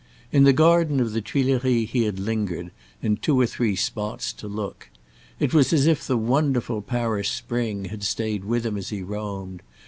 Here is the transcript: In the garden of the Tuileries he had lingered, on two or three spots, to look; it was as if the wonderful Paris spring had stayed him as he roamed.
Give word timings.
In 0.31 0.45
the 0.45 0.51
garden 0.51 0.99
of 0.99 1.11
the 1.13 1.21
Tuileries 1.21 1.91
he 1.91 2.05
had 2.05 2.17
lingered, 2.17 2.71
on 3.03 3.17
two 3.17 3.39
or 3.39 3.45
three 3.45 3.75
spots, 3.75 4.33
to 4.33 4.47
look; 4.47 4.89
it 5.39 5.53
was 5.53 5.71
as 5.71 5.85
if 5.85 6.07
the 6.07 6.17
wonderful 6.17 6.81
Paris 6.81 7.29
spring 7.29 7.85
had 7.85 8.03
stayed 8.03 8.43
him 8.43 8.77
as 8.77 8.89
he 8.89 9.03
roamed. 9.03 9.61